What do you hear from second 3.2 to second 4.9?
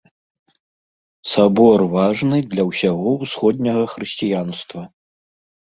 ўсходняга хрысціянства.